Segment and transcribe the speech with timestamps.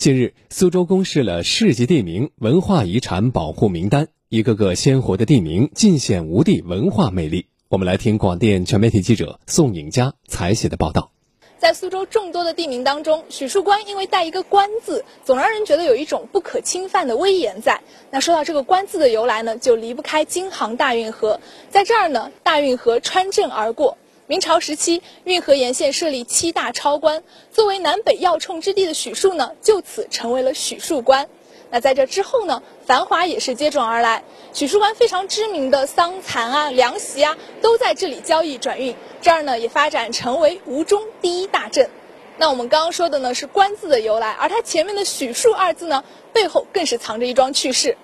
[0.00, 7.48] 近日，苏州公示了市级地名文化遗产保护名单，一个个鲜活的地名尽显吴地文化魅力。
[7.68, 11.12] 我们来听广电全媒体记者宋颖佳采写的报道。
[11.58, 17.82] 在苏州众多的地名当中，许树关因为带一个“关”字，总让人觉得有一种不可侵犯的威严在。
[18.10, 21.40] 那说到这个“关”字的由来呢，就离不开京杭大运河。
[21.68, 23.98] 在这儿呢，大运河穿镇而过。
[24.30, 31.26] 明朝时期，运河沿线设立七大超关，作为南北要冲之地的许树呢，就此成为了许树关。
[31.68, 34.22] 那在这之后呢，繁华也是接踵而来。
[34.52, 38.94] 许树关非常知名的桑蚕啊、凉席啊，都在这里交易转运。
[39.20, 41.90] 这儿呢，也发展成为吴中第一大镇。
[42.38, 47.98] 那我们刚刚说的呢是“关”字的由来，而它前面的“许树”二字呢，背后更是藏着一桩趣事。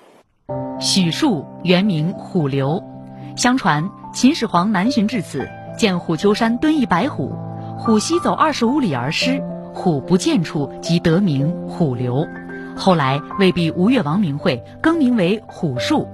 [0.81, 2.83] 许树原名虎流，
[3.37, 5.48] 相传秦始皇南巡至此。
[5.77, 7.33] 见虎丘山蹲一白虎，
[7.79, 9.43] 虎西走二十五里而失，
[9.75, 12.27] 虎不见处，即得名虎流。
[12.75, 16.09] 后来为避吴越王名讳，更名为虎树。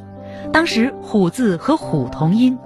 [0.52, 2.58] 当时虎字和虎同音，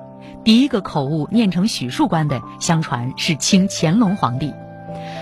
[0.44, 4.52] 第一个口误念成许树关的，相传是清乾隆皇帝。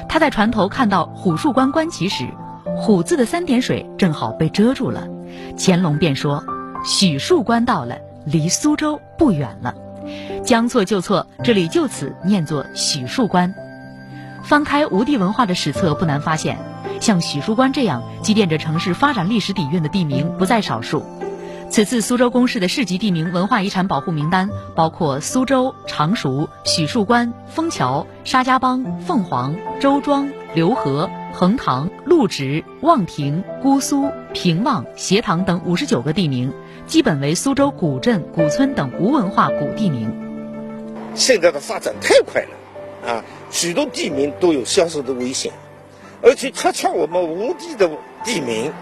[0.08, 2.26] 他在船头看到虎树关关旗时，
[2.76, 5.06] 虎字的三点水正好被遮住了，
[5.58, 6.44] 乾隆便说
[6.84, 9.74] ：“许树关到了，离苏州不远了。”
[10.44, 13.54] 将错就错，这里就此念作许树关。
[14.42, 16.58] 翻开吴地文化的史册，不难发现，
[17.00, 21.02] 像许树关这样积淀着城市发展历史底蕴的地名不在少数。
[21.70, 36.52] 此次苏州公示的市级地名文化遗产保护名单，包括苏州、常熟、许树关、枫桥、沙家浜、凤凰、周庄、浏河、横塘、陆直、望亭、姑苏、平望、斜塘等五十九个地名，
[36.86, 40.14] 基本为苏州古镇、古村等无文化古地名。
[41.16, 45.52] 现在的发展太快了，啊，许多地名都有消失的危险，
[46.22, 47.90] 而且恰恰我们吴地的
[48.24, 48.72] 地名，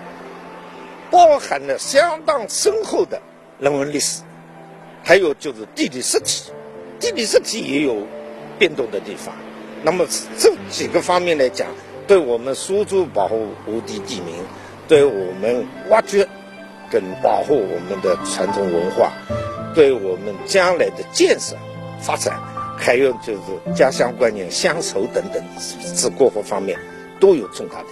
[1.10, 3.22] 包含了相当深厚的
[3.58, 4.22] 人文历史，
[5.02, 6.52] 还有就是地理实体，
[7.00, 8.06] 地理实体也有
[8.58, 9.34] 变动的地方。
[9.82, 10.06] 那么
[10.38, 11.66] 这几个方面来讲，
[12.06, 14.34] 对我们苏州保护吴地地名，
[14.88, 16.26] 对我们挖掘
[16.90, 19.12] 跟保护我们的传统文化，
[19.74, 21.56] 对我们将来的建设。
[22.00, 22.36] 发展，
[22.76, 26.76] 还有就是家乡观念、乡愁等等，是各个方面
[27.20, 27.88] 都有重大的。